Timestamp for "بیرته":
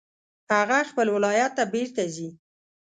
1.73-2.03